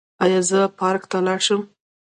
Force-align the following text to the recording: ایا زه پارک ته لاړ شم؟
ایا 0.23 0.39
زه 0.49 0.59
پارک 0.79 1.03
ته 1.11 1.17
لاړ 1.25 1.39
شم؟ 1.47 1.61